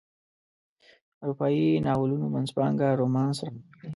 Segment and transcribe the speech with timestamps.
[1.21, 3.89] اروپایي ناولونو منځپانګه رومانس رانغاړي.